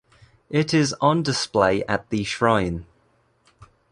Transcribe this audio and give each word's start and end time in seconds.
It 0.49 0.73
is 0.73 0.95
on 0.99 1.21
display 1.21 1.83
at 1.83 2.09
the 2.09 2.23
shrine. 2.23 2.87